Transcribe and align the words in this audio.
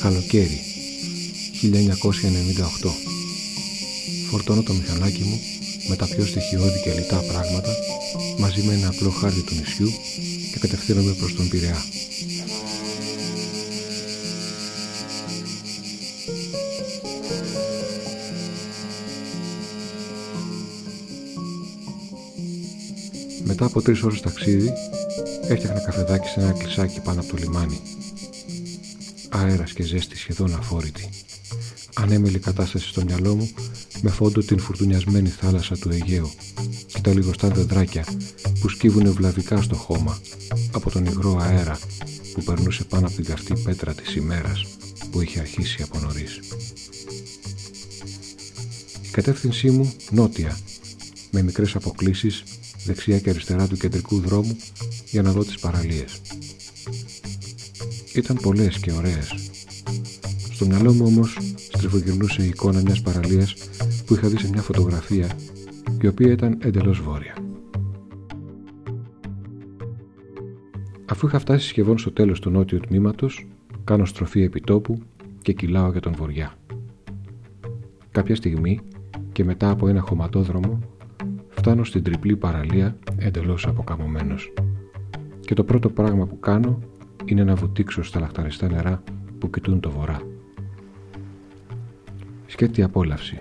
Καλοκαίρι 0.00 0.60
1998 1.62 2.90
Φορτώνω 4.30 4.62
το 4.62 4.72
μηχανάκι 4.72 5.22
μου 5.22 5.40
με 5.88 5.96
τα 5.96 6.06
πιο 6.06 6.26
στοιχειώδη 6.26 6.80
και 6.80 6.92
λιτά 6.92 7.16
πράγματα 7.16 7.74
μαζί 8.38 8.62
με 8.62 8.74
ένα 8.74 8.88
απλό 8.88 9.10
χάρτη 9.10 9.42
του 9.42 9.54
νησιού 9.54 9.92
και 10.52 10.58
κατευθύνομαι 10.58 11.12
προς 11.12 11.34
τον 11.34 11.48
Πειραιά. 11.48 11.84
Μετά 23.50 23.64
από 23.64 23.82
τρεις 23.82 24.02
ώρες 24.02 24.20
ταξίδι 24.20 24.72
έφτιαχνα 25.48 25.80
καφεδάκι 25.80 26.28
σε 26.28 26.40
ένα 26.40 26.52
κλεισάκι 26.52 27.00
πάνω 27.00 27.20
από 27.20 27.30
το 27.30 27.36
λιμάνι. 27.36 27.80
Αέρας 29.28 29.72
και 29.72 29.82
ζέστη 29.82 30.16
σχεδόν 30.16 30.54
αφόρητη. 30.54 31.08
Ανέμελη 31.94 32.38
κατάσταση 32.38 32.88
στο 32.88 33.04
μυαλό 33.04 33.34
μου 33.34 33.50
με 34.02 34.10
φόντο 34.10 34.40
την 34.40 34.58
φουρτουνιασμένη 34.58 35.28
θάλασσα 35.28 35.76
του 35.76 35.90
Αιγαίου 35.90 36.30
και 36.86 37.00
τα 37.00 37.12
λιγοστά 37.12 37.48
δεντράκια 37.48 38.04
που 38.60 38.68
σκύβουν 38.68 39.12
βλαβικά 39.12 39.62
στο 39.62 39.74
χώμα 39.74 40.18
από 40.72 40.90
τον 40.90 41.04
υγρό 41.04 41.38
αέρα 41.40 41.78
που 42.32 42.42
περνούσε 42.42 42.84
πάνω 42.84 43.06
από 43.06 43.16
την 43.16 43.24
καυτή 43.24 43.54
πέτρα 43.64 43.94
της 43.94 44.14
ημέρας 44.14 44.66
που 45.10 45.20
είχε 45.20 45.40
αρχίσει 45.40 45.82
από 45.82 45.98
νωρίς. 45.98 46.40
Η 49.02 49.08
κατεύθυνσή 49.10 49.70
μου 49.70 49.92
νότια 50.10 50.58
με 51.30 51.42
μικρές 51.42 51.74
αποκλίσεις 51.74 52.42
δεξιά 52.90 53.18
και 53.18 53.30
αριστερά 53.30 53.66
του 53.66 53.76
κεντρικού 53.76 54.20
δρόμου 54.20 54.56
για 55.10 55.22
να 55.22 55.32
δω 55.32 55.44
τις 55.44 55.58
παραλίες. 55.58 56.20
Ήταν 58.14 58.38
πολλές 58.42 58.78
και 58.78 58.92
ωραίες. 58.92 59.34
Στο 60.52 60.66
μυαλό 60.66 60.92
μου 60.92 61.04
όμως 61.06 61.38
στριφογυρνούσε 61.72 62.42
η 62.42 62.46
εικόνα 62.46 62.80
μιας 62.80 63.00
παραλίας 63.00 63.54
που 64.06 64.14
είχα 64.14 64.28
δει 64.28 64.38
σε 64.38 64.48
μια 64.48 64.62
φωτογραφία 64.62 65.28
η 66.00 66.06
οποία 66.06 66.32
ήταν 66.32 66.58
εντελώς 66.62 67.00
βόρεια. 67.00 67.34
Αφού 71.04 71.26
είχα 71.26 71.38
φτάσει 71.38 71.66
σχεδόν 71.66 71.98
στο 71.98 72.12
τέλος 72.12 72.40
του 72.40 72.50
νότιου 72.50 72.80
τμήματος, 72.80 73.46
κάνω 73.84 74.04
στροφή 74.04 74.42
επιτόπου 74.42 75.02
και 75.42 75.52
κυλάω 75.52 75.90
για 75.90 76.00
τον 76.00 76.14
βοριά. 76.14 76.54
Κάποια 78.10 78.36
στιγμή 78.36 78.80
και 79.32 79.44
μετά 79.44 79.70
από 79.70 79.88
ένα 79.88 80.00
χωματόδρομο 80.00 80.78
φτάνω 81.60 81.84
στην 81.84 82.02
τριπλή 82.02 82.36
παραλία 82.36 82.96
εντελώς 83.16 83.66
αποκαμωμένος. 83.66 84.52
Και 85.40 85.54
το 85.54 85.64
πρώτο 85.64 85.88
πράγμα 85.88 86.26
που 86.26 86.38
κάνω 86.40 86.78
είναι 87.24 87.44
να 87.44 87.54
βουτήξω 87.54 88.02
στα 88.02 88.20
λαχταριστά 88.20 88.68
νερά 88.68 89.02
που 89.38 89.50
κοιτούν 89.50 89.80
το 89.80 89.90
βορρά. 89.90 90.20
Σκέτη 92.46 92.82
απόλαυση. 92.82 93.40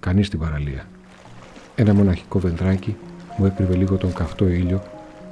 Κανείς 0.00 0.26
στην 0.26 0.38
παραλία. 0.38 0.88
Ένα 1.74 1.94
μοναχικό 1.94 2.38
βεντράκι 2.38 2.96
μου 3.38 3.46
έκρυβε 3.46 3.74
λίγο 3.74 3.96
τον 3.96 4.12
καυτό 4.12 4.48
ήλιο, 4.48 4.82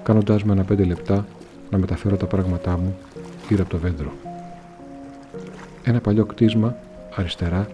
κάνοντάς 0.03 0.45
με 0.45 0.53
ένα 0.53 0.65
πέντε 0.65 0.85
λεπτά 0.85 1.27
να 1.71 1.79
μεταφέρω 1.79 2.17
τα 2.17 2.27
πράγματά 2.27 2.77
μου 2.77 2.97
γύρω 3.49 3.63
από 3.63 3.71
το 3.71 3.79
βέντρο. 3.79 4.13
Ένα 5.85 6.01
παλιό 6.01 6.27
κτίσμα 6.27 6.77
αριστερά 7.15 7.69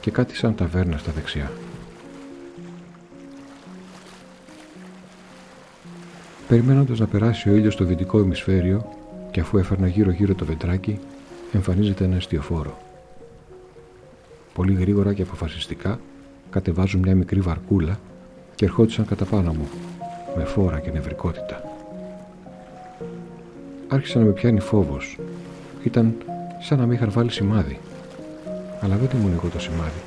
και 0.00 0.10
κάτι 0.10 0.36
σαν 0.36 0.54
ταβέρνα 0.54 0.98
στα 0.98 1.12
δεξιά. 1.12 1.50
Περιμένοντας 6.48 6.98
να 6.98 7.06
περάσει 7.06 7.50
ο 7.50 7.54
ήλιος 7.54 7.72
στο 7.72 7.84
δυτικό 7.84 8.18
ημισφαίριο 8.18 8.88
και 9.30 9.40
αφού 9.40 9.58
έφερνα 9.58 9.86
γύρω-γύρω 9.86 10.34
το 10.34 10.44
βεντράκι, 10.44 10.98
εμφανίζεται 11.52 12.04
ένα 12.04 12.16
αστιοφόρο. 12.16 12.78
Πολύ 14.54 14.72
γρήγορα 14.72 15.12
και 15.12 15.22
αποφασιστικά 15.22 16.00
κατεβάζουν 16.50 17.00
μια 17.00 17.14
μικρή 17.14 17.40
βαρκούλα 17.40 17.98
και 18.54 18.64
ερχόντουσαν 18.64 19.04
κατά 19.06 19.24
πάνω 19.24 19.52
μου, 19.52 19.68
με 20.36 20.44
φόρα 20.44 20.80
και 20.80 20.90
νευρικότητα. 20.90 21.62
Άρχισε 23.88 24.18
να 24.18 24.24
με 24.24 24.30
πιάνει 24.30 24.60
φόβος. 24.60 25.18
Ήταν 25.84 26.14
σαν 26.60 26.78
να 26.78 26.86
με 26.86 26.94
είχαν 26.94 27.10
βάλει 27.10 27.30
σημάδι. 27.30 27.78
Αλλά 28.80 28.96
δεν 28.96 29.20
ήμουν 29.20 29.32
εγώ 29.32 29.48
το 29.48 29.60
σημάδι, 29.60 30.00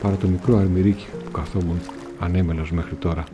παρά 0.00 0.16
το 0.16 0.26
μικρό 0.28 0.56
αρμυρίκι 0.56 1.06
που 1.24 1.30
καθόμουν 1.30 1.78
ανέμελος 2.18 2.72
μέχρι 2.72 2.94
τώρα. 2.94 3.24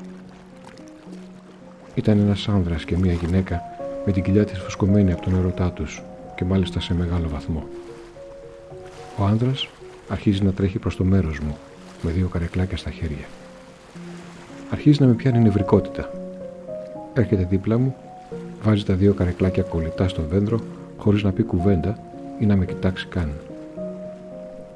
Ήταν 1.94 2.18
ένας 2.18 2.48
άνδρας 2.48 2.84
και 2.84 2.96
μια 2.96 3.12
γυναίκα 3.12 3.62
με 4.06 4.12
την 4.12 4.22
κοιλιά 4.22 4.44
της 4.44 4.58
φουσκωμένη 4.58 5.12
από 5.12 5.22
τον 5.22 5.34
ερωτά 5.34 5.70
τους 5.70 6.02
και 6.36 6.44
μάλιστα 6.44 6.80
σε 6.80 6.94
μεγάλο 6.94 7.28
βαθμό. 7.28 7.66
Ο 9.18 9.24
άνδρας 9.24 9.68
αρχίζει 10.08 10.42
να 10.42 10.52
τρέχει 10.52 10.78
προς 10.78 10.96
το 10.96 11.04
μέρος 11.04 11.40
μου 11.40 11.56
με 12.02 12.10
δύο 12.10 12.28
καρεκλάκια 12.28 12.76
στα 12.76 12.90
χέρια. 12.90 13.24
Αρχίζει 14.70 15.00
να 15.00 15.06
με 15.06 15.12
πιάνει 15.12 15.38
νευρικότητα. 15.38 16.10
Έρχεται 17.14 17.46
δίπλα 17.50 17.78
μου, 17.78 17.96
βάζει 18.62 18.84
τα 18.84 18.94
δύο 18.94 19.14
καρεκλάκια 19.14 19.62
κολλητά 19.62 20.08
στο 20.08 20.22
δέντρο 20.22 20.60
χωρίς 20.96 21.22
να 21.22 21.32
πει 21.32 21.42
κουβέντα 21.42 21.98
ή 22.38 22.46
να 22.46 22.56
με 22.56 22.64
κοιτάξει 22.64 23.06
καν. 23.06 23.32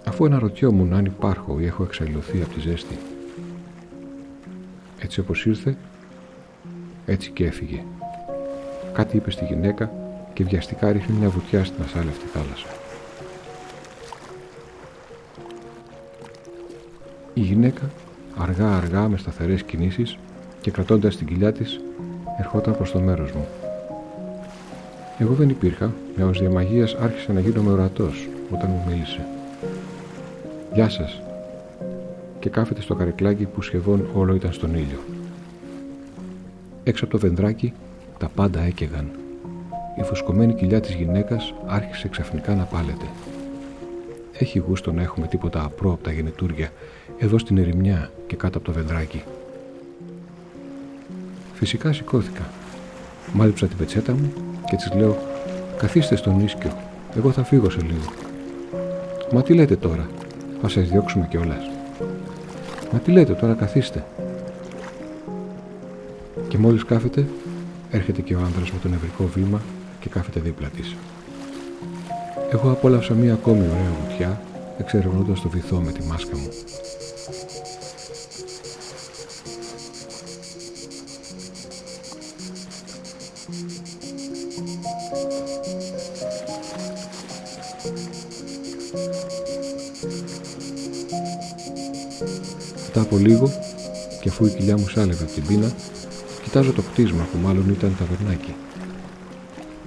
Αφού 0.05 0.25
αναρωτιόμουν 0.25 0.93
αν 0.93 1.05
υπάρχω 1.05 1.61
ή 1.61 1.67
έχω 1.67 1.83
εξαλληωθεί 1.83 2.43
από 2.43 2.55
τη 2.55 2.61
ζέστη. 2.61 2.99
Έτσι 4.99 5.21
όπως 5.21 5.47
ήρθε, 5.47 5.77
έτσι 7.09 7.31
και 7.31 7.45
έφυγε. 7.45 7.83
Κάτι 8.93 9.17
είπε 9.17 9.31
στη 9.31 9.45
γυναίκα 9.45 9.91
και 10.33 10.45
βιαστικά 10.45 10.93
ρίχνει 10.93 11.17
μια 11.19 11.29
βουτιά 11.29 11.65
στην 11.65 11.83
ασάλευτη 11.83 12.27
θάλασσα. 12.27 12.67
Η 17.35 17.41
γυναίκα 17.41 17.83
αργά 18.39 18.77
αργά 18.77 19.09
με 19.09 19.17
σταθερές 19.17 19.63
κινήσεις 19.63 20.19
και 20.61 20.71
κρατώντας 20.71 21.17
την 21.17 21.27
κοιλιά 21.27 21.53
της 21.53 21.81
ερχόταν 22.39 22.77
προς 22.77 22.91
το 22.91 22.99
μέρος 22.99 23.33
μου. 23.33 23.47
Εγώ 25.19 25.35
δεν 25.35 25.49
υπήρχα, 25.49 25.93
με 26.17 26.25
ως 26.25 26.39
διαμαγείας 26.39 26.95
άρχισε 26.95 27.33
να 27.33 27.41
γίνομαι 27.41 27.71
ορατός 27.71 28.29
όταν 28.53 28.71
μου 28.71 28.85
μίλησε. 28.89 29.27
«Γεια 30.75 30.89
σας» 30.89 31.21
και 32.41 32.49
κάθεται 32.49 32.81
στο 32.81 32.95
καρεκλάκι 32.95 33.45
που 33.45 33.63
σχεδόν 33.63 34.09
όλο 34.15 34.35
ήταν 34.35 34.53
στον 34.53 34.75
ήλιο. 34.75 35.18
Έξω 36.89 37.05
από 37.05 37.13
το 37.13 37.19
βεντράκι 37.19 37.73
τα 38.19 38.29
πάντα 38.29 38.61
έκαιγαν. 38.61 39.11
Η 39.99 40.03
φουσκωμένη 40.03 40.55
κοιλιά 40.55 40.81
της 40.81 40.95
γυναίκας 40.95 41.55
άρχισε 41.67 42.09
ξαφνικά 42.09 42.55
να 42.55 42.65
πάλεται. 42.65 43.05
Έχει 44.39 44.59
γούστο 44.59 44.93
να 44.93 45.03
έχουμε 45.03 45.27
τίποτα 45.27 45.65
απρό 45.65 45.93
από 45.93 46.05
τα 46.05 46.13
γεννητούρια 46.13 46.73
εδώ 47.19 47.39
στην 47.39 47.59
ερημιά 47.59 48.11
και 48.27 48.37
κάτω 48.37 48.59
από 48.59 48.67
το 48.67 48.73
βεντράκι. 48.73 49.23
Φυσικά 51.55 51.93
σηκώθηκα. 51.93 52.49
Μάλιψα 53.33 53.67
την 53.67 53.77
πετσέτα 53.77 54.13
μου 54.13 54.33
και 54.71 54.77
της 54.77 54.93
λέω 54.95 55.17
«Καθίστε 55.79 56.17
στον 56.17 56.41
ίσκιο, 56.41 56.73
εγώ 57.17 57.31
θα 57.31 57.45
φύγω 57.45 57.71
σε 57.71 57.81
λίγο». 57.81 58.13
«Μα 59.33 59.43
τι 59.43 59.55
λέτε 59.55 59.77
τώρα, 59.77 60.09
θα 60.61 60.69
σας 60.69 60.89
διώξουμε 60.89 61.27
κιόλας. 61.31 61.71
«Μα 62.93 62.99
τι 62.99 63.11
λέτε 63.11 63.33
τώρα, 63.33 63.55
καθίστε». 63.55 64.05
Και 66.59 66.65
μόλις 66.65 66.85
κάθεται, 66.85 67.27
έρχεται 67.91 68.21
και 68.21 68.35
ο 68.35 68.39
άνδρας 68.39 68.71
με 68.73 68.79
το 68.83 68.89
νευρικό 68.89 69.27
βήμα 69.27 69.61
και 70.01 70.09
κάθεται 70.09 70.41
δίπλα 70.41 70.69
της. 70.69 70.97
Εγώ 72.53 72.71
απόλαυσα 72.71 73.15
μία 73.15 73.33
ακόμη 73.33 73.61
ωραία 73.61 73.97
βουτιά, 74.03 74.43
εξερευνώντας 74.79 75.41
το 75.41 75.49
βυθό 75.49 75.77
με 75.81 75.93
τη 75.93 76.03
μάσκα 76.03 76.37
μου. 76.37 76.49
Μετά 92.87 93.01
από 93.01 93.17
λίγο, 93.17 93.51
και 94.21 94.29
αφού 94.29 94.47
η 94.47 94.51
κοιλιά 94.51 94.79
μου 94.79 94.89
σάλευε 94.89 95.25
από 95.25 95.33
την 95.33 95.47
πείνα, 95.47 95.73
κοιτάζω 96.49 96.73
το 96.73 96.83
κτίσμα 96.83 97.27
που 97.33 97.39
μάλλον 97.39 97.69
ήταν 97.71 97.97
ταβερνάκι. 97.99 98.55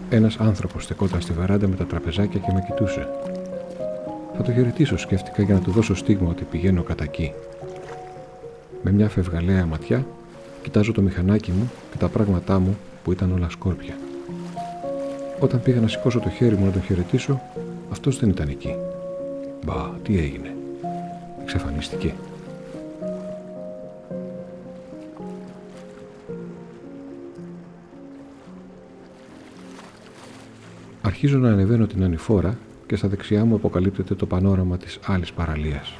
Ένας 0.09 0.37
άνθρωπος 0.37 0.83
στεκόταν 0.83 1.21
στη 1.21 1.33
βαράντα 1.33 1.67
με 1.67 1.75
τα 1.75 1.85
τραπεζάκια 1.85 2.39
και 2.39 2.51
με 2.53 2.63
κοιτούσε. 2.67 3.07
Θα 4.35 4.43
το 4.43 4.51
χαιρετήσω, 4.51 4.97
σκέφτηκα 4.97 5.43
για 5.43 5.53
να 5.53 5.59
του 5.59 5.71
δώσω 5.71 5.95
στίγμα 5.95 6.29
ότι 6.29 6.43
πηγαίνω 6.43 6.83
κατά 6.83 7.03
εκεί. 7.03 7.33
Με 8.83 8.91
μια 8.91 9.09
φευγαλαία 9.09 9.65
ματιά, 9.65 10.05
κοιτάζω 10.61 10.91
το 10.91 11.01
μηχανάκι 11.01 11.51
μου 11.51 11.71
και 11.91 11.97
τα 11.97 12.07
πράγματά 12.07 12.59
μου 12.59 12.77
που 13.03 13.11
ήταν 13.11 13.31
όλα 13.31 13.49
σκόρπια. 13.49 13.97
Όταν 15.39 15.61
πήγα 15.61 15.79
να 15.79 15.87
σηκώσω 15.87 16.19
το 16.19 16.29
χέρι 16.29 16.55
μου 16.55 16.65
να 16.65 16.71
τον 16.71 16.81
χαιρετήσω, 16.81 17.41
αυτός 17.91 18.19
δεν 18.19 18.29
ήταν 18.29 18.47
εκεί. 18.49 18.75
Μπα, 19.65 19.89
τι 20.03 20.17
έγινε. 20.17 20.55
Εξαφανίστηκε. 21.41 22.13
Αρχίζω 31.11 31.37
να 31.37 31.49
ανεβαίνω 31.51 31.87
την 31.87 32.03
ανηφόρα 32.03 32.57
και 32.87 32.95
στα 32.95 33.07
δεξιά 33.07 33.45
μου 33.45 33.55
αποκαλύπτεται 33.55 34.15
το 34.15 34.25
πανόραμα 34.25 34.77
της 34.77 34.99
άλλης 35.05 35.31
παραλίας. 35.31 35.97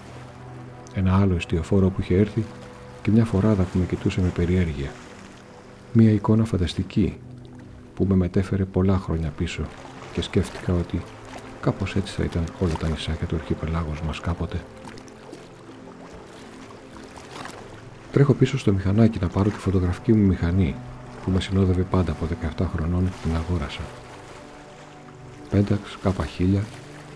Ένα 0.94 1.18
άλλο 1.18 1.36
εστιοφόρο 1.36 1.90
που 1.90 2.02
είχε 2.02 2.16
έρθει 2.18 2.44
και 3.02 3.12
μια 3.12 3.25
φοράδα 3.25 3.63
που 3.63 3.78
με 3.78 3.86
κοιτούσε 3.86 4.22
με 4.22 4.28
περιέργεια. 4.28 4.92
Μια 5.94 6.12
εικόνα 6.12 6.46
φανταστική 6.46 7.18
που 7.96 8.06
με 8.06 8.16
μετέφερε 8.16 8.66
πολλά 8.66 8.98
χρόνια 8.98 9.34
πίσω 9.38 9.63
και 10.13 10.22
σκέφτηκα 10.22 10.74
ότι 10.74 11.02
κάπως 11.62 11.96
έτσι 11.96 12.13
θα 12.13 12.24
ήταν 12.24 12.44
όλα 12.60 12.74
τα 12.74 12.88
νησάκια 12.88 13.28
του 13.28 13.36
αρχιπελάγους 13.36 14.02
μας 14.02 14.19
κάποτε. 14.19 14.62
Τρέχω 18.12 18.34
πίσω 18.34 18.58
στο 18.58 18.74
μηχανάκι 18.74 19.18
να 19.22 19.28
πάρω 19.28 19.50
τη 19.50 19.58
φωτογραφική 19.58 20.13
μου 20.13 20.28
μηχανή 20.28 20.75
που 21.24 21.31
με 21.31 21.42
συνόδευε 21.42 21.81
πάντα 21.81 22.12
από 22.12 22.28
17 22.60 22.66
χρονών 22.75 23.04
και 23.04 23.28
την 23.28 23.36
αγόρασα. 23.36 23.81
Pentax 25.51 25.80
K1000 26.03 26.62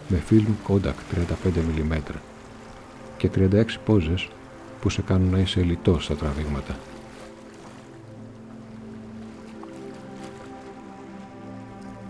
με 0.07 0.23
film 0.29 0.45
Kodak 0.67 0.95
35mm 1.15 1.99
και 3.17 3.29
36 3.35 3.65
πόζες 3.85 4.27
που 4.81 4.89
σε 4.89 5.01
κάνουν 5.01 5.31
να 5.31 5.39
είσαι 5.39 5.59
ελιτός 5.59 6.03
στα 6.03 6.15
τραβήγματα. 6.15 6.75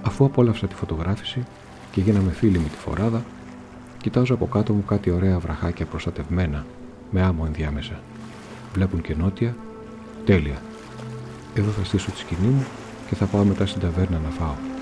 Αφού 0.03 0.25
απόλαυσα 0.25 0.67
τη 0.67 0.75
φωτογράφηση 0.75 1.43
και 1.91 2.01
γίναμε 2.01 2.31
φίλοι 2.31 2.59
με 2.59 2.67
τη 2.67 2.75
φοράδα, 2.75 3.23
κοιτάζω 4.01 4.33
από 4.33 4.45
κάτω 4.47 4.73
μου 4.73 4.83
κάτι 4.85 5.09
ωραία 5.09 5.39
βραχάκια 5.39 5.85
προστατευμένα, 5.85 6.65
με 7.11 7.21
άμμο 7.21 7.43
ενδιάμεσα. 7.47 7.99
Βλέπουν 8.73 9.01
και 9.01 9.15
νότια. 9.15 9.55
Τέλεια. 10.25 10.61
Εδώ 11.55 11.71
θα 11.71 11.83
στήσω 11.83 12.11
τη 12.11 12.17
σκηνή 12.17 12.47
μου 12.47 12.65
και 13.09 13.15
θα 13.15 13.25
πάω 13.25 13.43
μετά 13.43 13.65
στην 13.65 13.81
ταβέρνα 13.81 14.19
να 14.23 14.29
φάω. 14.29 14.74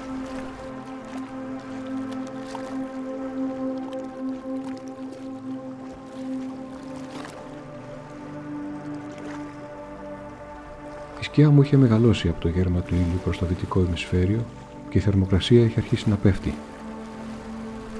Σκιά 11.33 11.49
μου 11.49 11.61
είχε 11.61 11.77
μεγαλώσει 11.77 12.27
από 12.27 12.41
το 12.41 12.47
γέρμα 12.47 12.79
του 12.79 12.93
ήλιου 12.93 13.19
προς 13.23 13.37
το 13.37 13.45
δυτικό 13.45 13.79
ημισφαίριο 13.79 14.39
και 14.89 14.97
η 14.97 15.01
θερμοκρασία 15.01 15.63
είχε 15.63 15.79
αρχίσει 15.79 16.09
να 16.09 16.15
πέφτει. 16.15 16.53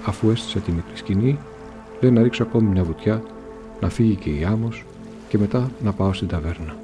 Αφού 0.05 0.29
έστησα 0.29 0.59
τη 0.59 0.71
μικρή 0.71 0.97
σκηνή, 0.97 1.39
λέει 1.99 2.11
να 2.11 2.21
ρίξω 2.21 2.43
ακόμη 2.43 2.69
μια 2.69 2.83
βουτιά, 2.83 3.23
να 3.81 3.89
φύγει 3.89 4.15
και 4.15 4.29
η 4.29 4.43
άμμος 4.43 4.85
και 5.27 5.37
μετά 5.37 5.71
να 5.83 5.93
πάω 5.93 6.13
στην 6.13 6.27
ταβέρνα. 6.27 6.75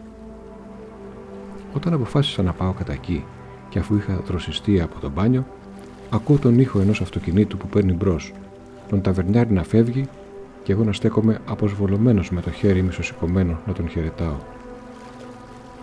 Όταν 1.73 1.93
αποφάσισα 1.93 2.41
να 2.41 2.53
πάω 2.53 2.71
κατά 2.71 2.93
εκεί 2.93 3.25
και 3.69 3.79
αφού 3.79 3.95
είχα 3.95 4.21
δροσιστεί 4.27 4.81
από 4.81 4.99
το 4.99 5.09
μπάνιο, 5.09 5.45
ακούω 6.09 6.37
τον 6.37 6.59
ήχο 6.59 6.79
ενός 6.79 7.01
αυτοκινήτου 7.01 7.57
που 7.57 7.67
παίρνει 7.67 7.93
μπρος, 7.93 8.33
τον 8.89 9.01
ταβερνιάρι 9.01 9.53
να 9.53 9.63
φεύγει 9.63 10.07
και 10.63 10.71
εγώ 10.71 10.83
να 10.83 10.93
στέκομαι 10.93 11.39
αποσβολωμένος 11.45 12.29
με 12.31 12.41
το 12.41 12.51
χέρι 12.51 12.81
μισοσηκωμένο 12.81 13.59
να 13.67 13.73
τον 13.73 13.89
χαιρετάω. 13.89 14.37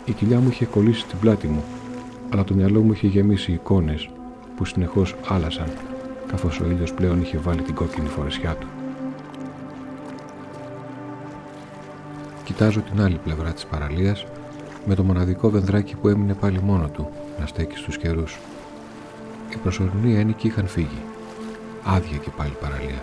Η 0.06 0.12
κοιλιά 0.12 0.41
μου 0.41 0.49
είχε 0.49 0.64
κολλήσει 0.64 1.00
στην 1.00 1.19
πλάτη 1.19 1.47
μου, 1.47 1.64
αλλά 2.32 2.44
το 2.44 2.55
μυαλό 2.55 2.81
μου 2.81 2.93
είχε 2.93 3.06
γεμίσει 3.06 3.53
εικόνες 3.53 4.08
που 4.56 4.64
συνεχώς 4.64 5.14
άλλασαν, 5.29 5.69
καθώς 6.26 6.61
ο 6.61 6.64
ήλιος 6.70 6.93
πλέον 6.94 7.20
είχε 7.20 7.38
βάλει 7.38 7.62
την 7.62 7.75
κόκκινη 7.75 8.08
φορεσιά 8.08 8.55
του. 8.55 8.67
Κοιτάζω 12.44 12.81
την 12.81 13.00
άλλη 13.00 13.20
πλευρά 13.25 13.53
της 13.53 13.67
παραλίας 13.67 14.26
με 14.87 14.94
το 14.94 15.03
μοναδικό 15.03 15.50
βενδράκι 15.50 15.97
που 15.97 16.09
έμεινε 16.09 16.35
πάλι 16.35 16.62
μόνο 16.62 16.88
του 16.88 17.09
να 17.41 17.47
στέκει 17.47 17.76
στους 17.76 17.99
καιρούς. 17.99 18.38
Οι 19.52 19.56
προσωρινοί 19.56 20.14
ένικοι 20.14 20.47
είχαν 20.47 20.67
φύγει. 20.67 21.02
Άδεια 21.85 22.17
και 22.17 22.31
πάλι 22.37 22.56
παραλία. 22.61 23.02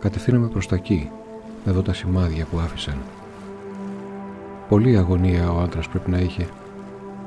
Κατευθύναμε 0.00 0.46
προς 0.48 0.66
τα 0.66 0.74
εκεί, 0.74 1.10
με 1.64 1.72
δω 1.72 1.82
τα 1.82 1.92
σημάδια 1.92 2.46
που 2.50 2.58
άφησαν. 2.58 2.96
Πολύ 4.70 4.96
αγωνία 4.96 5.52
ο 5.52 5.60
άντρας 5.60 5.88
πρέπει 5.88 6.10
να 6.10 6.18
είχε. 6.18 6.48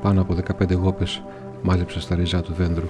Πάνω 0.02 0.22
από 0.22 0.36
15 0.60 0.74
γόπες 0.76 1.24
μάζεψε 1.62 2.00
στα 2.00 2.16
ριζά 2.16 2.42
του 2.42 2.54
δέντρου. 2.54 2.88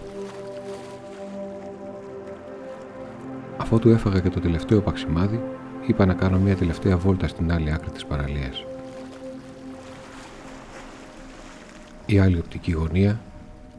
Αφού 3.57 3.79
του 3.79 3.89
έφαγα 3.89 4.19
και 4.19 4.29
το 4.29 4.39
τελευταίο 4.39 4.81
παξιμάδι, 4.81 5.41
είπα 5.87 6.05
να 6.05 6.13
κάνω 6.13 6.37
μια 6.37 6.55
τελευταία 6.55 6.97
βόλτα 6.97 7.27
στην 7.27 7.51
άλλη 7.51 7.73
άκρη 7.73 7.89
της 7.89 8.05
παραλίας. 8.05 8.65
Η 12.05 12.19
άλλη 12.19 12.37
οπτική 12.37 12.71
γωνία 12.71 13.21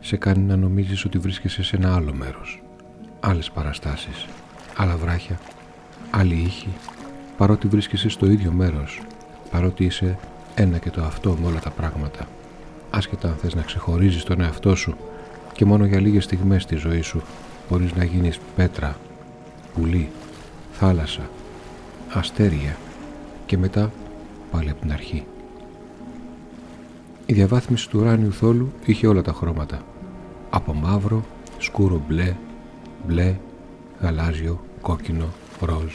σε 0.00 0.17
κάνει 0.17 0.43
να 0.43 0.56
νομίζεις 0.56 1.05
ότι 1.05 1.19
βρίσκεσαι 1.19 1.62
σε 1.62 1.76
ένα 1.76 1.94
άλλο 1.94 2.15
μέρος. 2.15 2.62
Άλλες 3.21 3.50
παραστάσεις, 3.50 4.26
άλλα 4.76 4.97
βράχια, 4.97 5.38
άλλη 6.11 6.35
ήχη, 6.35 6.69
παρότι 7.37 7.69
βρίσκεσαι 7.69 8.09
στο 8.09 8.26
ίδιο 8.26 8.53
μέρος, 8.53 9.03
παρότι 9.50 9.85
είσαι 9.85 10.19
ένα 10.54 10.78
και 10.78 10.90
το 10.90 11.02
αυτό 11.02 11.36
με 11.40 11.46
όλα 11.46 11.60
τα 11.60 11.70
πράγματα. 11.70 12.28
Άσχετα 12.90 13.28
αν 13.28 13.34
θες 13.34 13.54
να 13.54 13.62
ξεχωρίζεις 13.62 14.22
τον 14.22 14.40
εαυτό 14.40 14.74
σου 14.74 14.96
και 15.52 15.64
μόνο 15.64 15.84
για 15.84 16.00
λίγες 16.00 16.24
στιγμές 16.24 16.62
στη 16.62 16.76
ζωή 16.76 17.00
σου 17.00 17.22
μπορείς 17.68 17.94
να 17.94 18.04
γίνεις 18.04 18.40
πέτρα, 18.56 18.96
πουλί, 19.74 20.08
θάλασσα, 20.72 21.30
αστέρια 22.12 22.76
και 23.46 23.58
μετά 23.58 23.92
πάλι 24.50 24.70
από 24.70 24.80
την 24.80 24.92
αρχή. 24.92 25.24
Η 27.26 27.32
διαβάθμιση 27.32 27.88
του 27.88 28.00
ουράνιου 28.00 28.32
θόλου 28.32 28.72
είχε 28.84 29.06
όλα 29.06 29.22
τα 29.22 29.32
χρώματα. 29.32 29.82
Από 30.50 30.74
μαύρο, 30.74 31.24
σκούρο 31.58 32.04
μπλε, 32.08 32.36
μπλε, 33.06 33.36
γαλάζιο, 34.00 34.60
κόκκινο, 34.80 35.28
ροζ. 35.60 35.94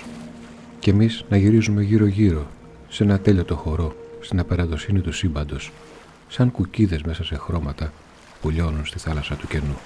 Και 0.79 0.91
εμείς 0.91 1.25
να 1.29 1.38
γυρίζουμε 1.38 1.83
γύρω-γύρω 1.83 2.47
σε 2.89 3.03
ένα 3.03 3.19
τέλειο 3.19 3.56
χορό 3.56 3.95
στην 4.19 4.39
απεραντοσύνη 4.39 5.00
του 5.00 5.12
σύμπαντος, 5.12 5.71
σαν 6.27 6.51
κουκίδες 6.51 7.01
μέσα 7.01 7.24
σε 7.24 7.38
χρώματα 7.38 7.92
που 8.42 8.50
λιώνουν 8.50 8.86
στη 8.86 9.00
θάλασσα 9.00 9.36
του 9.36 9.48
κενού. 9.48 9.77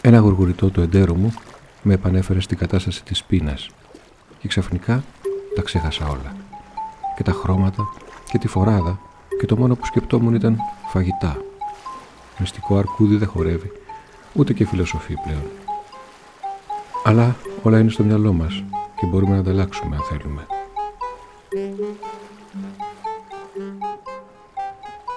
Ένα 0.00 0.18
γουργουριτό 0.18 0.70
του 0.70 0.80
εντέρου 0.80 1.16
μου 1.16 1.34
με 1.82 1.94
επανέφερε 1.94 2.40
στην 2.40 2.58
κατάσταση 2.58 3.04
της 3.04 3.24
πείνας 3.24 3.68
και 4.38 4.48
ξαφνικά 4.48 5.04
τα 5.54 5.62
ξέχασα 5.62 6.08
όλα. 6.08 6.36
Και 7.16 7.22
τα 7.22 7.32
χρώματα 7.32 7.82
και 8.30 8.38
τη 8.38 8.48
φοράδα 8.48 9.00
και 9.40 9.46
το 9.46 9.56
μόνο 9.56 9.76
που 9.76 9.86
σκεπτόμουν 9.86 10.34
ήταν 10.34 10.56
φαγητά. 10.86 11.36
Μυστικό 12.38 12.76
αρκούδι 12.76 13.16
δεν 13.16 13.28
χορεύει, 13.28 13.72
ούτε 14.32 14.52
και 14.52 14.66
φιλοσοφεί 14.66 15.14
πλέον. 15.24 15.50
Αλλά 17.04 17.36
όλα 17.62 17.78
είναι 17.78 17.90
στο 17.90 18.04
μυαλό 18.04 18.32
μας 18.32 18.64
και 19.02 19.08
μπορούμε 19.08 19.32
να 19.32 19.38
ανταλλάξουμε 19.38 19.96
αν 19.96 20.02
θέλουμε. 20.02 20.46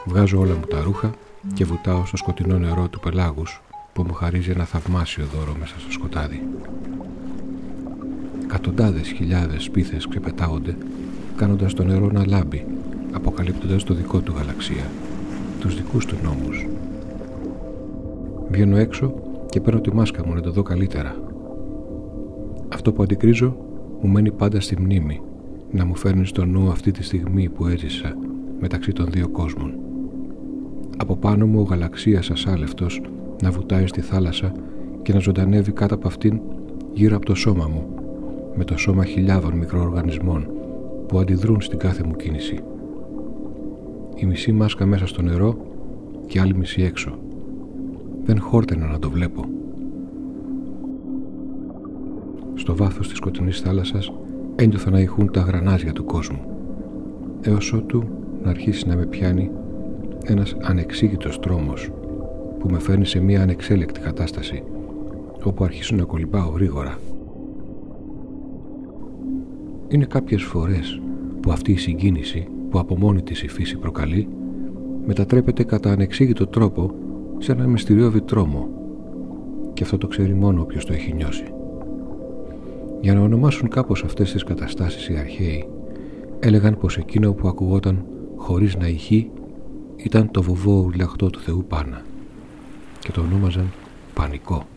Βγάζω 0.05 0.39
όλα 0.39 0.53
μου 0.53 0.65
τα 0.65 0.81
ρούχα 0.81 1.11
και 1.53 1.65
βουτάω 1.65 2.05
στο 2.05 2.17
σκοτεινό 2.17 2.57
νερό 2.57 2.87
του 2.87 2.99
πελάγους 2.99 3.61
που 3.93 4.03
μου 4.03 4.13
χαρίζει 4.13 4.51
ένα 4.51 4.65
θαυμάσιο 4.65 5.25
δώρο 5.25 5.55
μέσα 5.59 5.79
στο 5.79 5.91
σκοτάδι. 5.91 6.47
Εκατοντάδες 8.43 9.07
χιλιάδες 9.07 9.63
σπίθες 9.63 10.07
ξεπετάγονται 10.07 10.77
κάνοντας 11.35 11.73
το 11.73 11.83
νερό 11.83 12.09
να 12.11 12.25
λάμπει 12.25 12.65
αποκαλύπτοντας 13.11 13.83
το 13.83 13.93
δικό 13.93 14.19
του 14.19 14.33
γαλαξία 14.37 14.91
τους 15.59 15.75
δικούς 15.75 16.05
του 16.05 16.17
νόμους. 16.23 16.67
Βγαίνω 18.49 18.77
έξω 18.77 19.13
και 19.49 19.61
παίρνω 19.61 19.79
τη 19.81 19.93
μάσκα 19.93 20.25
μου 20.25 20.33
να 20.33 20.41
το 20.41 20.51
δω 20.51 20.61
καλύτερα. 20.61 21.15
Αυτό 22.73 22.91
που 22.91 23.03
αντικρίζω 23.03 23.57
μου 24.01 24.09
μένει 24.09 24.31
πάντα 24.31 24.59
στη 24.59 24.81
μνήμη 24.81 25.21
να 25.71 25.85
μου 25.85 25.95
φέρνεις 25.95 26.29
στο 26.29 26.45
νου 26.45 26.69
αυτή 26.69 26.91
τη 26.91 27.03
στιγμή 27.03 27.49
που 27.49 27.67
έζησα 27.67 28.17
μεταξύ 28.59 28.91
των 28.91 29.05
δύο 29.09 29.29
κόσμων. 29.29 29.73
Από 30.97 31.15
πάνω 31.15 31.47
μου 31.47 31.59
ο 31.59 31.63
γαλαξίας 31.63 32.29
ασάλευτος 32.29 33.01
να 33.41 33.51
βουτάει 33.51 33.87
στη 33.87 34.01
θάλασσα 34.01 34.51
και 35.01 35.13
να 35.13 35.19
ζωντανεύει 35.19 35.71
κάτω 35.71 35.95
από 35.95 36.07
αυτήν 36.07 36.39
γύρω 36.93 37.15
από 37.15 37.25
το 37.25 37.35
σώμα 37.35 37.67
μου 37.67 37.87
με 38.55 38.63
το 38.63 38.77
σώμα 38.77 39.05
χιλιάδων 39.05 39.53
μικροοργανισμών 39.53 40.47
που 41.07 41.19
αντιδρούν 41.19 41.61
στην 41.61 41.77
κάθε 41.77 42.03
μου 42.03 42.15
κίνηση. 42.15 42.59
Η 44.15 44.25
μισή 44.25 44.51
μάσκα 44.51 44.85
μέσα 44.85 45.07
στο 45.07 45.21
νερό 45.21 45.57
και 46.27 46.39
άλλη 46.39 46.55
μισή 46.55 46.81
έξω. 46.81 47.17
Δεν 48.23 48.39
χόρτενα 48.39 48.87
να 48.87 48.99
το 48.99 49.09
βλέπω. 49.09 49.45
Στο 52.55 52.75
βάθος 52.75 53.07
της 53.07 53.17
σκοτεινής 53.17 53.59
θάλασσας 53.59 54.11
ένιωθα 54.55 54.89
να 54.89 54.99
ηχούν 54.99 55.31
τα 55.31 55.41
γρανάζια 55.41 55.93
του 55.93 56.05
κόσμου 56.05 56.39
έως 57.41 57.73
ότου 57.73 58.03
να 58.43 58.49
αρχίσει 58.49 58.87
να 58.87 58.95
με 58.95 59.05
πιάνει 59.05 59.51
ένας 60.25 60.55
ανεξήγητος 60.61 61.39
τρόμος 61.39 61.89
που 62.59 62.69
με 62.69 62.79
φέρνει 62.79 63.05
σε 63.05 63.19
μια 63.19 63.41
ανεξέλεκτη 63.41 63.99
κατάσταση 63.99 64.63
όπου 65.43 65.63
αρχίσω 65.63 65.95
να 65.95 66.03
κολυμπάω 66.03 66.49
γρήγορα. 66.49 66.97
Είναι 69.87 70.05
κάποιες 70.05 70.43
φορές 70.43 71.01
που 71.39 71.51
αυτή 71.51 71.71
η 71.71 71.77
συγκίνηση 71.77 72.47
που 72.69 72.79
από 72.79 72.97
μόνη 72.97 73.21
της 73.21 73.43
η 73.43 73.47
φύση 73.47 73.77
προκαλεί 73.77 74.27
μετατρέπεται 75.05 75.63
κατά 75.63 75.91
ανεξήγητο 75.91 76.47
τρόπο 76.47 76.91
σε 77.37 77.51
ένα 77.51 77.67
μυστηριώδη 77.67 78.21
τρόμο 78.21 78.69
και 79.73 79.83
αυτό 79.83 79.97
το 79.97 80.07
ξέρει 80.07 80.33
μόνο 80.33 80.61
όποιος 80.61 80.85
το 80.85 80.93
έχει 80.93 81.13
νιώσει. 81.13 81.54
Για 83.05 83.13
να 83.13 83.21
ονομάσουν 83.21 83.69
κάπως 83.69 84.03
αυτές 84.03 84.31
τις 84.31 84.43
καταστάσεις 84.43 85.07
οι 85.07 85.17
αρχαίοι 85.17 85.69
έλεγαν 86.39 86.77
πως 86.77 86.97
εκείνο 86.97 87.33
που 87.33 87.47
ακουγόταν 87.47 88.05
χωρίς 88.37 88.75
να 88.75 88.87
ηχεί 88.87 89.31
ήταν 89.95 90.31
το 90.31 90.41
βοβό 90.41 90.73
ουρλιαχτό 90.73 91.29
του 91.29 91.39
Θεού 91.39 91.65
Πάνα 91.67 92.01
και 92.99 93.11
το 93.11 93.21
ονόμαζαν 93.21 93.71
πανικό. 94.13 94.67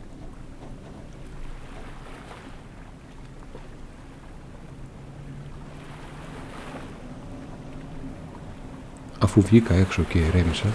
Αφού 9.18 9.40
βγήκα 9.40 9.75
έξω 9.75 10.02
και 10.02 10.18
ηρέμησα, 10.18 10.66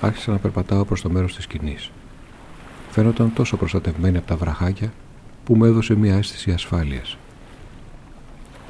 άρχισα 0.00 0.30
να 0.32 0.38
περπατάω 0.38 0.84
προς 0.84 1.02
το 1.02 1.10
μέρος 1.10 1.34
της 1.34 1.44
σκηνής. 1.44 1.90
Φαίνονταν 2.90 3.32
τόσο 3.34 3.56
προστατευμένη 3.56 4.16
από 4.16 4.26
τα 4.26 4.36
βραχάκια 4.36 4.92
που 5.50 5.56
μου 5.56 5.64
έδωσε 5.64 5.94
μια 5.94 6.16
αίσθηση 6.16 6.50
ασφάλειας. 6.50 7.16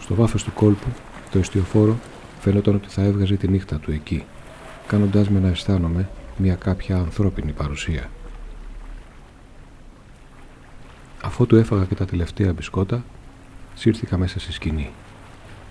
Στο 0.00 0.14
βάθος 0.14 0.44
του 0.44 0.52
κόλπου, 0.52 0.88
το 1.30 1.38
εστιοφόρο 1.38 1.99
φαίνονταν 2.40 2.75
ότι 2.75 2.88
θα 2.88 3.02
έβγαζε 3.02 3.34
τη 3.34 3.49
νύχτα 3.49 3.78
του 3.78 3.90
εκεί, 3.90 4.25
κάνοντάς 4.87 5.28
με 5.28 5.40
να 5.40 5.49
αισθάνομαι 5.49 6.08
μια 6.37 6.54
κάποια 6.54 6.96
ανθρώπινη 6.96 7.52
παρουσία. 7.52 8.10
Αφού 11.22 11.46
του 11.46 11.56
έφαγα 11.56 11.84
και 11.84 11.94
τα 11.94 12.04
τελευταία 12.04 12.52
μπισκότα, 12.52 13.04
σύρθηκα 13.75 14.18
μέσα 14.18 14.40
στη 14.40 14.52
σκηνή 14.52 14.90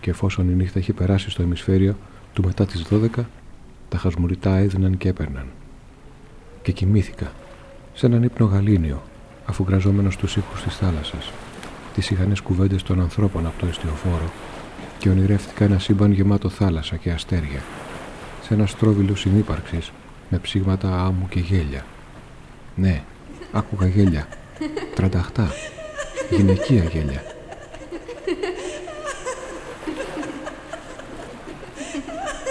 και 0.02 0.10
εφόσον 0.10 0.50
η 0.50 0.54
νύχτα 0.54 0.80
είχε 0.80 0.94
περάσει 0.94 1.30
στο 1.30 1.44
ημισφαίριο 1.44 1.96
του 2.34 2.44
μετά 2.46 2.66
τις 2.66 2.86
12, 2.90 3.08
τα 3.90 3.98
χασμουριτά 3.98 4.56
έδιναν 4.56 4.98
και 4.98 5.10
έπαιρναν. 5.10 5.46
Και 6.62 6.72
κοιμήθηκα, 6.72 7.32
σε 7.94 8.06
έναν 8.06 8.24
ύπνο 8.24 8.46
γαλήνιο, 8.46 9.04
αφού 9.50 9.66
γραζόμενος 9.68 10.14
στους 10.14 10.36
ήχους 10.36 10.64
της 10.64 10.76
θάλασσας, 10.76 11.32
τις 11.94 12.10
ηχανές 12.10 12.42
κουβέντες 12.42 12.84
των 12.84 13.02
ανθρώπων 13.02 13.46
από 13.46 13.60
το 13.60 13.66
εστιοφόρο 13.66 14.32
και 14.98 15.10
ονειρεύτηκα 15.10 15.64
ένα 15.64 15.80
σύμπαν 15.80 16.12
γεμάτο 16.12 16.50
θάλασσα 16.50 16.96
και 16.96 17.12
αστέρια, 17.12 17.64
σε 18.42 18.54
ένα 18.54 18.66
στρόβιλο 18.66 19.16
συνύπαρξης 19.16 19.92
με 20.30 20.38
ψήγματα 20.38 21.04
άμμου 21.04 21.28
και 21.30 21.40
γέλια. 21.40 21.86
Ναι, 22.76 23.04
άκουγα 23.52 23.88
γέλια, 23.88 24.28
τρανταχτά, 24.96 25.52
γυναικεία 26.30 26.84
γέλια. 26.84 27.24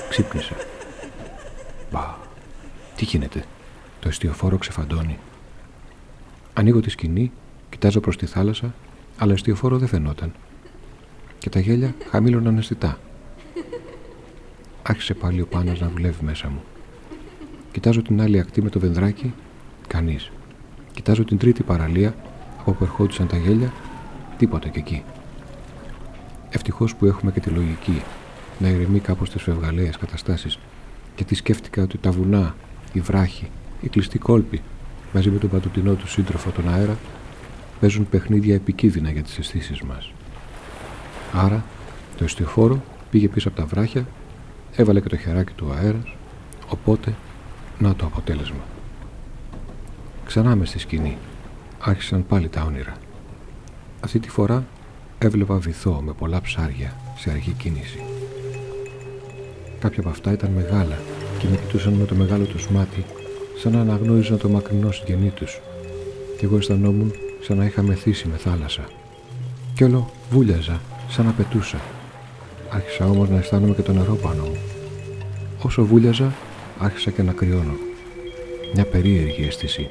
Ξύπνησα. 0.08 0.54
Μπα, 1.92 2.14
τι 2.96 3.04
γίνεται, 3.04 3.44
το 4.00 4.08
εστιοφόρο 4.08 4.58
ξεφαντώνει. 4.58 5.18
Ανοίγω 6.58 6.80
τη 6.80 6.90
σκηνή, 6.90 7.32
κοιτάζω 7.70 8.00
προς 8.00 8.16
τη 8.16 8.26
θάλασσα, 8.26 8.74
αλλά 9.18 9.32
εστιοφόρο 9.32 9.78
δεν 9.78 9.88
φαινόταν. 9.88 10.32
Και 11.38 11.48
τα 11.48 11.60
γέλια 11.60 11.94
χαμήλωναν 12.10 12.58
αισθητά. 12.58 12.98
Άρχισε 14.82 15.14
πάλι 15.14 15.40
ο 15.40 15.46
Πάνας 15.46 15.80
να 15.80 15.88
δουλεύει 15.88 16.24
μέσα 16.24 16.48
μου. 16.48 16.62
Κοιτάζω 17.72 18.02
την 18.02 18.20
άλλη 18.20 18.38
ακτή 18.38 18.62
με 18.62 18.68
το 18.68 18.80
βενδράκι, 18.80 19.34
κανείς. 19.86 20.30
Κοιτάζω 20.92 21.24
την 21.24 21.38
τρίτη 21.38 21.62
παραλία, 21.62 22.14
από 22.60 22.70
όπου 22.70 22.84
ερχόντουσαν 22.84 23.26
τα 23.26 23.36
γέλια, 23.36 23.72
τίποτα 24.38 24.68
και 24.68 24.78
εκεί. 24.78 25.02
Ευτυχώς 26.50 26.96
που 26.96 27.06
έχουμε 27.06 27.30
και 27.30 27.40
τη 27.40 27.50
λογική 27.50 28.02
να 28.58 28.68
ηρεμεί 28.68 28.98
κάπως 28.98 29.30
τις 29.30 29.42
φευγαλαίες 29.42 29.96
καταστάσεις, 29.96 30.58
γιατί 31.16 31.34
σκέφτηκα 31.34 31.82
ότι 31.82 31.98
τα 31.98 32.10
βουνά, 32.10 32.54
η 32.92 33.00
βράχη, 33.00 33.48
οι 33.80 33.88
κλειστοί 33.88 34.18
κόλποι, 34.18 34.62
μαζί 35.12 35.30
με 35.30 35.38
τον 35.38 35.50
παντοτινό 35.50 35.94
του 35.94 36.08
σύντροφο 36.08 36.50
τον 36.50 36.68
αέρα, 36.68 36.98
παίζουν 37.80 38.08
παιχνίδια 38.08 38.54
επικίνδυνα 38.54 39.10
για 39.10 39.22
τις 39.22 39.38
αισθήσεις 39.38 39.80
μας. 39.82 40.12
Άρα, 41.32 41.64
το 42.16 42.24
εστιοφόρο 42.24 42.82
πήγε 43.10 43.28
πίσω 43.28 43.48
από 43.48 43.56
τα 43.56 43.66
βράχια, 43.66 44.06
έβαλε 44.76 45.00
και 45.00 45.08
το 45.08 45.16
χεράκι 45.16 45.52
του 45.52 45.72
αέρας, 45.72 46.14
οπότε 46.68 47.14
να 47.78 47.94
το 47.94 48.06
αποτέλεσμα. 48.06 48.64
Ξανά 50.24 50.56
μες 50.56 50.68
στη 50.68 50.78
σκηνή. 50.78 51.16
Άρχισαν 51.80 52.26
πάλι 52.26 52.48
τα 52.48 52.62
όνειρα. 52.62 52.96
Αυτή 54.00 54.18
τη 54.18 54.28
φορά 54.28 54.66
έβλεπα 55.18 55.56
βυθό 55.58 56.02
με 56.04 56.12
πολλά 56.12 56.40
ψάρια 56.40 56.94
σε 57.16 57.30
αργή 57.30 57.50
κίνηση. 57.50 58.00
Κάποια 59.78 60.00
από 60.00 60.08
αυτά 60.08 60.32
ήταν 60.32 60.50
μεγάλα 60.50 60.98
και 61.38 61.46
με 61.48 61.56
κοιτούσαν 61.56 61.92
με 61.92 62.04
το 62.04 62.14
μεγάλο 62.14 62.44
τους 62.44 62.68
μάτι 62.68 63.04
σαν 63.60 63.72
να 63.72 63.80
αναγνώριζαν 63.80 64.38
το 64.38 64.48
μακρινό 64.48 64.90
συγγενή 64.90 65.30
τους 65.30 65.60
και 66.38 66.44
εγώ 66.44 66.56
αισθανόμουν 66.56 67.12
σαν 67.40 67.56
να 67.56 67.64
είχα 67.64 67.82
μεθύσει 67.82 68.28
με 68.28 68.36
θάλασσα. 68.36 68.84
Κι 69.74 69.84
όλο 69.84 70.10
βούλιαζα 70.30 70.80
σαν 71.08 71.24
να 71.26 71.32
πετούσα. 71.32 71.80
Άρχισα 72.68 73.06
όμως 73.06 73.28
να 73.28 73.38
αισθάνομαι 73.38 73.74
και 73.74 73.82
το 73.82 73.92
νερό 73.92 74.14
πάνω 74.14 74.42
μου. 74.42 74.58
Όσο 75.62 75.84
βούλιαζα 75.84 76.34
άρχισα 76.78 77.10
και 77.10 77.22
να 77.22 77.32
κρυώνω. 77.32 77.76
Μια 78.74 78.84
περίεργη 78.84 79.42
αίσθηση. 79.42 79.90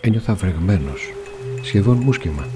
Ένιωθα 0.00 0.34
βρεγμένος, 0.34 1.12
σχεδόν 1.62 1.96
μουσκεμα. 1.96 2.46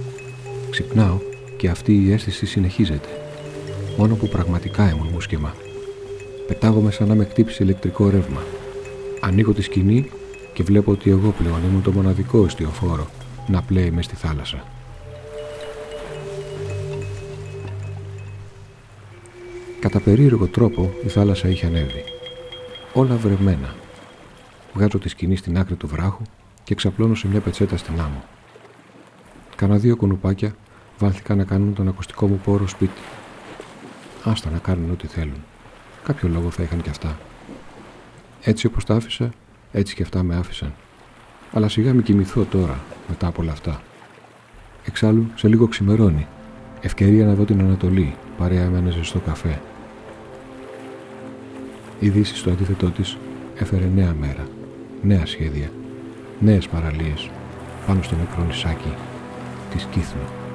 Ξυπνάω 0.70 1.18
και 1.56 1.68
αυτή 1.68 1.94
η 1.94 2.12
αίσθηση 2.12 2.46
συνεχίζεται. 2.46 3.08
Μόνο 3.96 4.14
που 4.14 4.28
πραγματικά 4.28 4.90
ήμουν 4.90 5.08
μουσκεμα. 5.12 5.54
Πετάγομαι 6.46 6.90
σαν 6.90 7.08
να 7.08 7.14
με 7.14 7.24
χτύπησε 7.24 7.62
ηλεκτρικό 7.62 8.10
ρεύμα. 8.10 8.40
Ανοίγω 9.20 9.52
τη 9.52 9.62
σκηνή 9.62 10.10
και 10.52 10.62
βλέπω 10.62 10.92
ότι 10.92 11.10
εγώ 11.10 11.30
πλέον 11.30 11.64
ήμουν 11.68 11.82
το 11.82 11.92
μοναδικό 11.92 12.44
εστιοφόρο 12.44 13.06
να 13.46 13.62
πλέει 13.62 13.90
μες 13.90 14.04
στη 14.04 14.16
θάλασσα. 14.16 14.64
Κατά 19.80 20.00
περίεργο 20.00 20.46
τρόπο 20.46 20.92
η 21.04 21.08
θάλασσα 21.08 21.48
είχε 21.48 21.66
ανέβει. 21.66 22.04
Όλα 22.92 23.16
βρεμένα. 23.16 23.74
Βγάζω 24.74 24.98
τη 24.98 25.08
σκηνή 25.08 25.36
στην 25.36 25.58
άκρη 25.58 25.74
του 25.74 25.86
βράχου 25.86 26.22
και 26.64 26.74
ξαπλώνω 26.74 27.14
σε 27.14 27.28
μια 27.28 27.40
πετσέτα 27.40 27.76
στην 27.76 28.00
άμμο. 28.00 28.24
Κάνα 29.56 29.76
δύο 29.76 29.96
κουνουπάκια 29.96 30.54
βάλθηκαν 30.98 31.36
να 31.36 31.44
κάνουν 31.44 31.74
τον 31.74 31.88
ακουστικό 31.88 32.26
μου 32.26 32.40
πόρο 32.44 32.66
σπίτι. 32.66 33.00
Άστα 34.24 34.50
να 34.50 34.58
κάνουν 34.58 34.90
ό,τι 34.90 35.06
θέλουν. 35.06 35.44
Κάποιο 36.04 36.28
λόγο 36.28 36.50
θα 36.50 36.62
είχαν 36.62 36.82
κι 36.82 36.90
αυτά. 36.90 37.18
Έτσι 38.42 38.66
όπως 38.66 38.84
τα 38.84 38.94
άφησα, 38.94 39.30
έτσι 39.72 39.94
και 39.94 40.02
αυτά 40.02 40.22
με 40.22 40.36
άφησαν. 40.36 40.72
Αλλά 41.52 41.68
σιγά 41.68 41.92
μη 41.92 42.02
κοιμηθώ 42.02 42.44
τώρα, 42.44 42.80
μετά 43.08 43.26
από 43.26 43.42
όλα 43.42 43.52
αυτά. 43.52 43.82
Εξάλλου, 44.84 45.26
σε 45.34 45.48
λίγο 45.48 45.66
ξημερώνει. 45.66 46.26
Ευκαιρία 46.80 47.26
να 47.26 47.34
δω 47.34 47.44
την 47.44 47.60
Ανατολή, 47.60 48.14
παρέα 48.38 48.68
με 48.68 48.78
ένα 48.78 48.90
ζεστό 48.90 49.18
καφέ. 49.18 49.60
Η 52.00 52.08
Δύση 52.08 52.36
στο 52.36 52.50
αντίθετό 52.50 52.90
της 52.90 53.16
έφερε 53.58 53.90
νέα 53.94 54.14
μέρα, 54.20 54.46
νέα 55.02 55.26
σχέδια, 55.26 55.70
νέες 56.40 56.68
παραλίες 56.68 57.30
πάνω 57.86 58.02
στο 58.02 58.16
μικρό 58.16 58.44
νησάκι 58.44 58.94
της 59.70 59.84
Κύθνου. 59.84 60.49